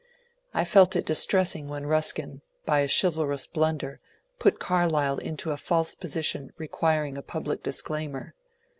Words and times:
I 0.51 0.65
felt 0.65 0.95
it 0.95 1.05
distressing 1.05 1.67
when 1.67 1.85
Ruskin, 1.85 2.41
by 2.65 2.79
a 2.79 2.87
chivalrous 2.89 3.45
blunder, 3.45 3.99
put 4.39 4.57
Carlyle 4.59 5.19
into 5.19 5.51
a 5.51 5.57
false 5.57 5.93
position 5.93 6.51
requiring 6.57 7.19
a 7.19 7.21
public 7.21 7.61
disclaimer. 7.61 8.33